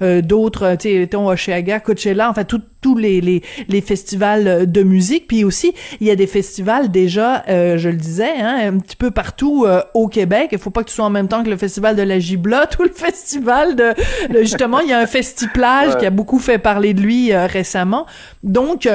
d'autres, 0.01 0.75
tu 0.79 0.89
sais, 0.89 1.07
ton 1.07 1.27
Oshéaga, 1.27 1.79
Coachella, 1.79 2.29
enfin 2.29 2.43
tout, 2.43 2.61
tous 2.83 2.95
les, 2.97 3.21
les, 3.21 3.41
les, 3.69 3.81
festivals 3.81 4.69
de 4.69 4.83
musique. 4.83 5.27
Puis 5.27 5.43
aussi, 5.43 5.73
il 5.99 6.07
y 6.07 6.11
a 6.11 6.15
des 6.15 6.27
festivals 6.27 6.91
déjà, 6.91 7.43
euh, 7.49 7.77
je 7.77 7.89
le 7.89 7.95
disais, 7.95 8.33
hein, 8.39 8.73
un 8.73 8.77
petit 8.77 8.95
peu 8.95 9.09
partout 9.09 9.65
euh, 9.65 9.81
au 9.93 10.07
Québec. 10.07 10.49
Il 10.51 10.59
faut 10.59 10.69
pas 10.69 10.83
que 10.83 10.89
tu 10.89 10.95
sois 10.95 11.05
en 11.05 11.09
même 11.09 11.27
temps 11.27 11.43
que 11.43 11.49
le 11.49 11.57
festival 11.57 11.95
de 11.95 12.03
la 12.03 12.19
Giblotte 12.19 12.75
ou 12.79 12.83
le 12.83 12.89
festival 12.89 13.75
de... 13.75 13.93
justement, 14.41 14.81
il 14.81 14.89
y 14.89 14.93
a 14.93 14.99
un 14.99 15.07
festiplage 15.07 15.97
qui 15.97 16.05
a 16.05 16.09
beaucoup 16.09 16.39
fait 16.39 16.59
parler 16.63 16.93
de 16.93 17.01
lui 17.01 17.31
euh, 17.31 17.45
récemment. 17.45 18.07
Donc, 18.41 18.87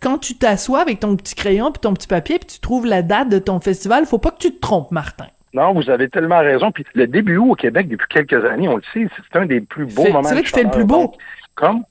quand 0.00 0.18
tu 0.18 0.36
t'assois 0.36 0.80
avec 0.80 1.00
ton 1.00 1.16
petit 1.16 1.34
crayon 1.34 1.72
puis 1.72 1.80
ton 1.80 1.94
petit 1.94 2.06
papier 2.06 2.38
puis 2.38 2.46
tu 2.46 2.60
trouves 2.60 2.86
la 2.86 3.02
date 3.02 3.28
de 3.28 3.38
ton 3.38 3.60
festival, 3.60 4.06
faut 4.06 4.18
pas 4.18 4.30
que 4.30 4.38
tu 4.38 4.52
te 4.52 4.60
trompes, 4.60 4.90
Martin. 4.90 5.26
Non, 5.54 5.72
vous 5.72 5.88
avez 5.88 6.08
tellement 6.08 6.40
raison. 6.40 6.70
Puis 6.70 6.84
le 6.94 7.06
début 7.06 7.38
au 7.38 7.54
Québec, 7.54 7.88
depuis 7.88 8.06
quelques 8.08 8.44
années, 8.44 8.68
on 8.68 8.76
le 8.76 8.82
sait, 8.92 9.08
c'est 9.16 9.38
un 9.38 9.46
des 9.46 9.60
plus 9.60 9.86
beaux 9.86 10.04
moments. 10.04 10.22
C'est 10.22 10.34
vrai 10.34 10.42
que 10.42 10.50
fais 10.50 10.64
le 10.64 10.70
plus 10.70 10.84
beau. 10.84 11.14
comme 11.54 11.82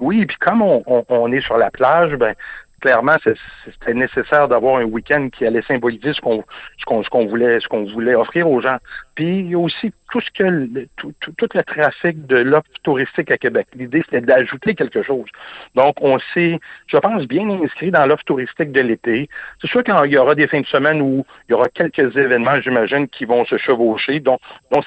oui, 0.00 0.26
puis 0.26 0.36
comme 0.38 0.60
on, 0.60 0.82
on, 0.86 1.32
est 1.32 1.40
sur 1.40 1.56
la 1.56 1.70
plage, 1.70 2.14
ben 2.16 2.34
clairement, 2.80 3.16
c'était 3.64 3.94
nécessaire 3.94 4.48
d'avoir 4.48 4.76
un 4.76 4.84
week-end 4.84 5.28
qui 5.30 5.46
allait 5.46 5.62
symboliser 5.62 6.12
ce 6.12 6.20
qu'on 6.20 6.44
ce 6.78 6.84
qu'on 6.84 7.02
qu'on 7.02 7.26
voulait 7.26 7.60
ce 7.60 7.68
qu'on 7.68 7.84
voulait 7.84 8.14
offrir 8.14 8.48
aux 8.48 8.60
gens. 8.60 8.78
Puis 9.14 9.40
il 9.40 9.50
y 9.50 9.54
a 9.54 9.58
aussi 9.58 9.92
tout 10.10 10.20
ce 10.20 10.30
que 10.30 10.86
tout, 10.96 11.12
tout, 11.20 11.48
le 11.54 11.62
trafic 11.62 12.26
de 12.26 12.36
l'offre 12.36 12.68
touristique 12.82 13.30
à 13.30 13.38
Québec. 13.38 13.66
L'idée, 13.74 14.02
c'était 14.04 14.20
d'ajouter 14.20 14.74
quelque 14.74 15.02
chose. 15.02 15.26
Donc, 15.74 15.96
on 16.00 16.18
s'est, 16.32 16.60
je 16.86 16.96
pense, 16.98 17.26
bien 17.26 17.48
inscrit 17.50 17.90
dans 17.90 18.06
l'offre 18.06 18.24
touristique 18.24 18.70
de 18.70 18.80
l'été. 18.80 19.28
C'est 19.60 19.68
sûr 19.68 19.82
qu'il 19.82 20.12
y 20.12 20.16
aura 20.16 20.34
des 20.36 20.46
fins 20.46 20.60
de 20.60 20.66
semaine 20.66 21.02
où 21.02 21.26
il 21.48 21.52
y 21.52 21.54
aura 21.54 21.68
quelques 21.68 22.16
événements, 22.16 22.60
j'imagine, 22.60 23.08
qui 23.08 23.24
vont 23.24 23.44
se 23.44 23.56
chevaucher, 23.56 24.20
dont, 24.20 24.38
dont 24.70 24.82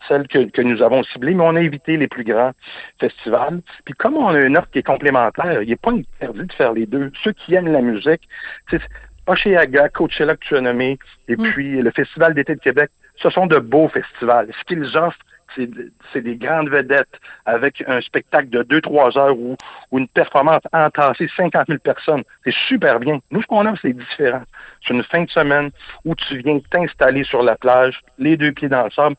c'est 0.00 0.14
celle 0.14 0.28
que, 0.28 0.50
que, 0.50 0.62
nous 0.62 0.82
avons 0.82 1.02
ciblée, 1.04 1.34
mais 1.34 1.44
on 1.44 1.56
a 1.56 1.60
évité 1.60 1.96
les 1.96 2.08
plus 2.08 2.24
grands 2.24 2.52
festivals. 2.98 3.60
Puis 3.84 3.94
comme 3.94 4.16
on 4.16 4.28
a 4.28 4.40
une 4.40 4.56
offre 4.56 4.70
qui 4.70 4.78
est 4.78 4.86
complémentaire, 4.86 5.62
il 5.62 5.68
n'est 5.68 5.76
pas 5.76 5.92
interdit 5.92 6.46
de 6.46 6.52
faire 6.52 6.72
les 6.72 6.86
deux. 6.86 7.12
Ceux 7.22 7.32
qui 7.32 7.54
aiment 7.54 7.72
la 7.72 7.80
musique, 7.80 8.22
c'est 8.70 8.80
Oceaga, 9.26 9.88
Coachella 9.90 10.36
que 10.36 10.44
tu 10.44 10.56
as 10.56 10.60
nommé, 10.60 10.98
et 11.28 11.36
mm. 11.36 11.42
puis 11.50 11.82
le 11.82 11.90
Festival 11.90 12.34
d'été 12.34 12.54
de 12.54 12.60
Québec, 12.60 12.90
ce 13.16 13.30
sont 13.30 13.46
de 13.46 13.58
beaux 13.58 13.88
festivals. 13.88 14.48
Ce 14.58 14.64
qu'ils 14.64 14.96
offrent, 14.96 15.18
c'est 15.54 16.20
des 16.20 16.36
grandes 16.36 16.68
vedettes 16.68 17.20
avec 17.46 17.82
un 17.86 18.00
spectacle 18.00 18.48
de 18.50 18.62
2-3 18.62 19.18
heures 19.18 19.38
ou, 19.38 19.56
une 19.92 20.08
performance 20.08 20.62
entassée 20.72 21.28
50 21.36 21.66
000 21.66 21.78
personnes. 21.80 22.22
C'est 22.44 22.54
super 22.68 23.00
bien. 23.00 23.18
Nous, 23.30 23.42
ce 23.42 23.46
qu'on 23.46 23.66
a, 23.66 23.74
c'est 23.82 23.92
différent. 23.92 24.42
C'est 24.86 24.94
une 24.94 25.02
fin 25.02 25.24
de 25.24 25.30
semaine 25.30 25.70
où 26.04 26.14
tu 26.14 26.38
viens 26.38 26.58
t'installer 26.70 27.24
sur 27.24 27.42
la 27.42 27.56
plage, 27.56 28.00
les 28.18 28.36
deux 28.36 28.52
pieds 28.52 28.68
dans 28.68 28.84
le 28.84 28.90
sable. 28.90 29.16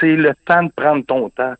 C'est 0.00 0.16
le 0.16 0.34
temps 0.46 0.62
de 0.62 0.72
prendre 0.74 1.04
ton 1.04 1.28
temps. 1.30 1.54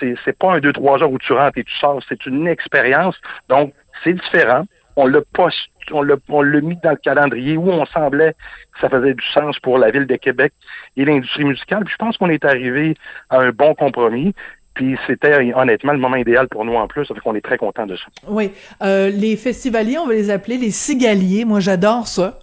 C'est 0.00 0.38
pas 0.38 0.54
un 0.54 0.58
2-3 0.58 1.02
heures 1.02 1.10
où 1.10 1.18
tu 1.18 1.32
rentres 1.32 1.58
et 1.58 1.64
tu 1.64 1.74
sors. 1.78 2.02
C'est 2.08 2.26
une 2.26 2.46
expérience. 2.46 3.16
Donc, 3.48 3.72
c'est 4.04 4.12
différent 4.12 4.64
on 4.98 5.06
l'a 5.06 5.20
pas 5.32 5.48
on 5.90 6.02
l'a 6.02 6.60
mis 6.60 6.76
dans 6.82 6.90
le 6.90 6.96
calendrier 6.96 7.56
où 7.56 7.70
on 7.70 7.86
semblait 7.86 8.34
que 8.74 8.80
ça 8.80 8.90
faisait 8.90 9.14
du 9.14 9.24
sens 9.32 9.58
pour 9.60 9.78
la 9.78 9.90
ville 9.90 10.06
de 10.06 10.16
Québec 10.16 10.52
et 10.96 11.04
l'industrie 11.04 11.44
musicale. 11.44 11.84
Je 11.88 11.96
pense 11.96 12.18
qu'on 12.18 12.28
est 12.28 12.44
arrivé 12.44 12.94
à 13.30 13.38
un 13.38 13.50
bon 13.50 13.74
compromis. 13.74 14.34
Puis 14.74 14.96
c'était 15.06 15.52
honnêtement 15.54 15.92
le 15.92 15.98
moment 15.98 16.16
idéal 16.16 16.46
pour 16.48 16.64
nous 16.64 16.74
en 16.74 16.86
plus, 16.86 17.06
ça 17.06 17.14
fait 17.14 17.20
qu'on 17.20 17.34
est 17.34 17.44
très 17.44 17.58
content 17.58 17.86
de 17.86 17.96
ça. 17.96 18.04
Oui, 18.28 18.52
euh, 18.82 19.08
les 19.10 19.36
festivaliers, 19.36 19.98
on 19.98 20.06
va 20.06 20.12
les 20.12 20.30
appeler 20.30 20.56
les 20.56 20.70
cigaliers. 20.70 21.44
Moi, 21.44 21.58
j'adore 21.58 22.06
ça. 22.06 22.38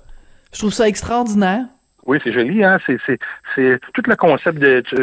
Je 0.51 0.59
trouve 0.59 0.73
ça 0.73 0.87
extraordinaire. 0.87 1.65
Oui, 2.05 2.19
c'est 2.23 2.31
joli, 2.31 2.63
hein. 2.63 2.77
C'est, 2.85 2.97
c'est, 3.05 3.17
c'est 3.55 3.79
tout 3.93 4.03
le 4.05 4.15
concept 4.15 4.59
de, 4.59 4.81
tu, 4.81 4.95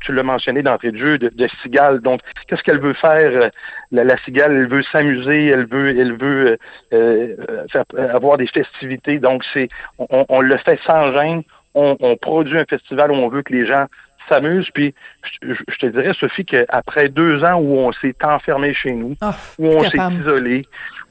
tu 0.00 0.12
l'as 0.12 0.22
mentionné 0.22 0.62
d'entrée 0.62 0.90
de 0.90 0.96
jeu, 0.96 1.18
de, 1.18 1.28
de 1.28 1.48
cigale. 1.62 2.00
Donc, 2.00 2.20
qu'est-ce 2.46 2.62
qu'elle 2.62 2.80
veut 2.80 2.94
faire? 2.94 3.30
Euh, 3.32 3.48
la, 3.92 4.04
la, 4.04 4.16
cigale, 4.18 4.52
elle 4.52 4.68
veut 4.68 4.82
s'amuser, 4.84 5.48
elle 5.48 5.66
veut, 5.66 5.98
elle 5.98 6.16
veut 6.16 6.58
euh, 6.92 7.36
euh, 7.48 7.66
faire, 7.70 7.84
avoir 8.14 8.38
des 8.38 8.46
festivités. 8.46 9.18
Donc, 9.18 9.44
c'est, 9.52 9.68
on, 9.98 10.24
on 10.28 10.40
le 10.40 10.56
fait 10.58 10.80
sans 10.86 11.12
gêne. 11.12 11.42
On, 11.74 11.96
on, 12.00 12.16
produit 12.16 12.58
un 12.58 12.64
festival 12.64 13.12
où 13.12 13.14
on 13.14 13.28
veut 13.28 13.42
que 13.42 13.52
les 13.52 13.66
gens 13.66 13.86
s'amusent. 14.28 14.70
Puis, 14.72 14.94
je, 15.42 15.76
te 15.78 15.86
dirais, 15.86 16.12
Sophie, 16.18 16.46
qu'après 16.46 17.10
deux 17.10 17.44
ans 17.44 17.56
où 17.56 17.76
on 17.76 17.92
s'est 17.92 18.16
enfermé 18.22 18.72
chez 18.72 18.92
nous, 18.92 19.14
ah, 19.20 19.36
où 19.58 19.66
on 19.66 19.84
s'est 19.84 19.98
isolé, 19.98 20.66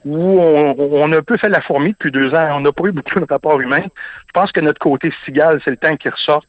où 0.06 0.40
on, 0.40 1.12
a 1.12 1.18
un 1.18 1.22
peu 1.22 1.38
fait 1.38 1.50
la 1.50 1.62
fourmi 1.62 1.92
depuis 1.92 2.12
deux 2.12 2.34
ans. 2.34 2.58
On 2.58 2.62
n'a 2.62 2.72
pas 2.72 2.86
eu 2.86 2.92
beaucoup 2.92 3.20
de 3.20 3.26
rapports 3.30 3.60
humains. 3.60 3.84
Je 4.28 4.32
pense 4.34 4.52
que 4.52 4.60
notre 4.60 4.80
côté 4.80 5.12
cigale, 5.26 5.60
c'est 5.64 5.72
le 5.72 5.78
temps 5.78 5.96
qui 5.98 6.10
ressort. 6.10 6.46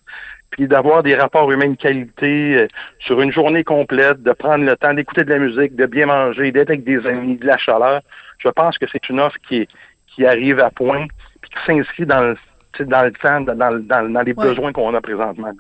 Puis 0.51 0.67
d'avoir 0.67 1.03
des 1.03 1.15
rapports 1.15 1.51
humains 1.53 1.69
de 1.69 1.77
qualité 1.77 2.57
euh, 2.57 2.69
sur 2.99 3.21
une 3.21 3.31
journée 3.31 3.63
complète, 3.63 4.23
de 4.23 4.33
prendre 4.33 4.65
le 4.65 4.77
temps 4.77 4.93
d'écouter 4.93 5.23
de 5.23 5.31
la 5.31 5.39
musique, 5.39 5.77
de 5.77 5.87
bien 5.87 6.07
manger, 6.07 6.51
d'être 6.51 6.71
avec 6.71 6.83
des 6.83 7.07
amis, 7.07 7.37
de 7.37 7.47
la 7.47 7.57
chaleur. 7.57 8.01
Je 8.39 8.49
pense 8.49 8.77
que 8.77 8.87
c'est 8.91 9.09
une 9.09 9.21
offre 9.21 9.37
qui, 9.49 9.69
qui 10.09 10.27
arrive 10.27 10.59
à 10.59 10.71
point, 10.71 11.07
puis 11.41 11.51
qui 11.51 11.67
s'inscrit 11.67 12.05
dans 12.05 12.21
le 12.21 12.37
dans 12.79 13.03
le 13.03 13.13
temps, 13.13 13.41
dans, 13.41 13.55
dans, 13.57 14.23
les 14.23 14.33
besoins 14.33 14.73
qu'on 14.73 14.95
a 14.95 15.01
présentement. 15.01 15.51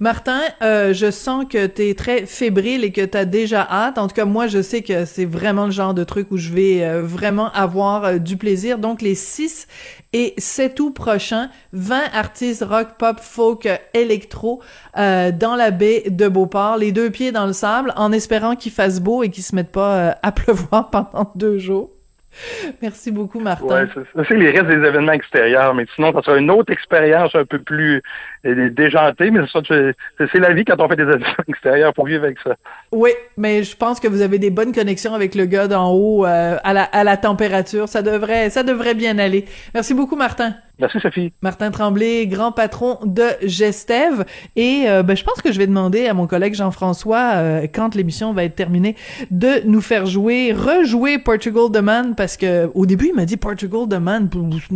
Martin, 0.00 0.40
euh, 0.62 0.92
je 0.92 1.10
sens 1.10 1.44
que 1.48 1.66
tu 1.66 1.82
es 1.82 1.94
très 1.94 2.26
fébrile 2.26 2.84
et 2.84 2.92
que 2.92 3.04
tu 3.04 3.16
as 3.16 3.24
déjà 3.24 3.66
hâte. 3.70 3.98
En 3.98 4.08
tout 4.08 4.14
cas, 4.14 4.24
moi, 4.24 4.46
je 4.46 4.62
sais 4.62 4.82
que 4.82 5.04
c'est 5.04 5.26
vraiment 5.26 5.66
le 5.66 5.70
genre 5.70 5.94
de 5.94 6.04
truc 6.04 6.30
où 6.30 6.36
je 6.36 6.52
vais 6.52 6.84
euh, 6.84 7.02
vraiment 7.02 7.50
avoir 7.52 8.04
euh, 8.04 8.18
du 8.18 8.36
plaisir. 8.36 8.78
Donc, 8.78 9.02
les 9.02 9.14
6 9.14 9.68
et 10.12 10.34
7 10.38 10.80
août 10.80 10.94
prochains, 10.94 11.50
20 11.72 12.00
artistes 12.14 12.64
rock, 12.64 12.88
pop, 12.98 13.20
folk, 13.20 13.68
électro 13.92 14.62
dans 14.94 15.56
la 15.56 15.72
baie 15.72 16.04
de 16.08 16.28
Beauport, 16.28 16.76
les 16.76 16.92
deux 16.92 17.10
pieds 17.10 17.32
dans 17.32 17.46
le 17.46 17.52
sable, 17.52 17.92
en 17.96 18.12
espérant 18.12 18.54
qu'il 18.54 18.70
fasse 18.70 19.00
beau 19.00 19.24
et 19.24 19.28
qu'il 19.28 19.42
se 19.42 19.56
mette 19.56 19.72
pas 19.72 20.16
à 20.22 20.32
pleuvoir 20.32 20.90
pendant 20.90 21.32
deux 21.34 21.58
jours. 21.58 21.93
Merci 22.82 23.10
beaucoup, 23.10 23.40
Martin. 23.40 23.64
Ouais, 23.66 24.24
c'est 24.28 24.36
les 24.36 24.50
restes 24.50 24.66
des 24.66 24.86
événements 24.86 25.12
extérieurs, 25.12 25.74
mais 25.74 25.86
sinon, 25.94 26.12
ça 26.12 26.22
sera 26.22 26.38
une 26.38 26.50
autre 26.50 26.72
expérience 26.72 27.34
un 27.34 27.44
peu 27.44 27.58
plus 27.58 28.02
euh, 28.46 28.70
déjantée, 28.70 29.30
mais 29.30 29.40
c'est 29.52 30.38
la 30.38 30.52
vie 30.52 30.64
quand 30.64 30.80
on 30.80 30.88
fait 30.88 30.96
des 30.96 31.02
événements 31.04 31.26
extérieurs 31.48 31.94
pour 31.94 32.06
vivre 32.06 32.24
avec 32.24 32.38
ça. 32.40 32.56
Oui, 32.92 33.10
mais 33.36 33.62
je 33.62 33.76
pense 33.76 34.00
que 34.00 34.08
vous 34.08 34.22
avez 34.22 34.38
des 34.38 34.50
bonnes 34.50 34.72
connexions 34.72 35.14
avec 35.14 35.34
le 35.34 35.46
gars 35.46 35.68
d'en 35.68 35.92
haut 35.92 36.26
euh, 36.26 36.56
à, 36.62 36.72
la, 36.72 36.84
à 36.84 37.04
la 37.04 37.16
température. 37.16 37.88
Ça 37.88 38.02
devrait, 38.02 38.50
ça 38.50 38.62
devrait 38.62 38.94
bien 38.94 39.18
aller. 39.18 39.44
Merci 39.74 39.94
beaucoup, 39.94 40.16
Martin. 40.16 40.54
Merci 40.80 40.98
Sophie. 41.00 41.32
Martin 41.40 41.70
Tremblay, 41.70 42.26
grand 42.26 42.50
patron 42.50 42.98
de 43.04 43.22
Gestev. 43.42 44.24
Et 44.56 44.84
euh, 44.88 45.04
ben, 45.04 45.16
je 45.16 45.22
pense 45.22 45.40
que 45.40 45.52
je 45.52 45.58
vais 45.58 45.68
demander 45.68 46.08
à 46.08 46.14
mon 46.14 46.26
collègue 46.26 46.54
Jean-François, 46.54 47.30
euh, 47.34 47.66
quand 47.72 47.94
l'émission 47.94 48.32
va 48.32 48.42
être 48.42 48.56
terminée, 48.56 48.96
de 49.30 49.64
nous 49.66 49.80
faire 49.80 50.04
jouer, 50.06 50.52
rejouer 50.52 51.20
Portugal 51.20 51.70
the 51.72 51.78
Man, 51.80 52.16
parce 52.16 52.36
que 52.36 52.68
au 52.74 52.86
début 52.86 53.08
il 53.08 53.14
m'a 53.14 53.24
dit 53.24 53.36
Portugal 53.36 53.82
the 53.88 54.00
Man, 54.00 54.28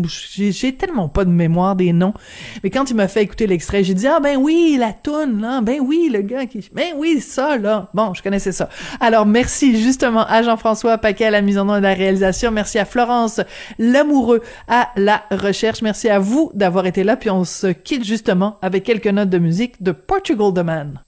j'ai 0.04 0.76
tellement 0.76 1.08
pas 1.08 1.24
de 1.24 1.30
mémoire 1.30 1.74
des 1.74 1.92
noms. 1.92 2.14
Mais 2.62 2.70
quand 2.70 2.88
il 2.90 2.94
m'a 2.94 3.08
fait 3.08 3.22
écouter 3.22 3.48
l'extrait, 3.48 3.82
j'ai 3.82 3.94
dit 3.94 4.06
ah 4.06 4.20
ben 4.20 4.36
oui 4.36 4.76
la 4.78 4.92
toune 4.92 5.40
là, 5.40 5.60
ben 5.62 5.80
oui 5.80 6.10
le 6.12 6.22
gars 6.22 6.46
qui, 6.46 6.68
ben 6.72 6.92
oui 6.96 7.20
ça 7.20 7.58
là. 7.58 7.90
Bon, 7.92 8.14
je 8.14 8.22
connaissais 8.22 8.52
ça. 8.52 8.68
Alors 9.00 9.26
merci 9.26 9.82
justement 9.82 10.24
à 10.28 10.42
Jean-François 10.42 10.96
Paquet 10.98 11.24
à 11.24 11.30
la 11.32 11.42
mise 11.42 11.58
en 11.58 11.68
œuvre 11.68 11.78
et 11.78 11.80
la 11.80 11.94
réalisation, 11.94 12.52
merci 12.52 12.78
à 12.78 12.84
Florence 12.84 13.40
Lamoureux 13.80 14.42
à 14.68 14.90
la 14.94 15.24
recherche. 15.32 15.82
Merci 15.88 16.10
à 16.10 16.18
vous 16.18 16.50
d'avoir 16.52 16.84
été 16.84 17.02
là, 17.02 17.16
puis 17.16 17.30
on 17.30 17.44
se 17.44 17.68
quitte 17.68 18.04
justement 18.04 18.58
avec 18.60 18.84
quelques 18.84 19.06
notes 19.06 19.30
de 19.30 19.38
musique 19.38 19.82
de 19.82 19.92
Portugal 19.92 20.52
The 20.52 20.58
Man. 20.58 21.00